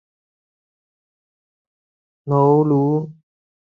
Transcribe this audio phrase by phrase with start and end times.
[2.25, 3.13] 瑙魯